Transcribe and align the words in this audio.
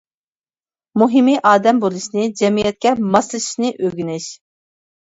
مۇھىمى 1.01 1.35
ئادەم 1.49 1.83
بولۇشنى، 1.85 2.27
جەمئىيەتكە 2.43 2.95
ماسلىشىشنى 3.05 3.75
ئۆگىنىش. 3.79 4.33